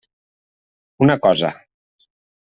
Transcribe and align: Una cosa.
Una 1.07 1.19
cosa. 1.27 1.53